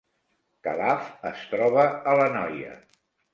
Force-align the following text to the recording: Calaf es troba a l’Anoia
Calaf 0.67 1.11
es 1.31 1.43
troba 1.51 1.85
a 1.91 2.17
l’Anoia 2.21 2.75